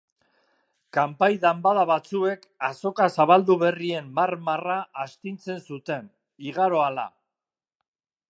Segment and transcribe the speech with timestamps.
[0.97, 6.09] Kanpai danbada batzuek azoka zabaldu berrien marmarra astintzen zuten,
[6.53, 7.07] igaro ahala.